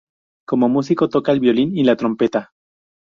[0.47, 2.53] Como músico, toca el violín y la trompeta.